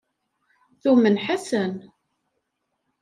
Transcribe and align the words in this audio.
Tumen 0.81 1.17
Ḥasan. 1.25 1.73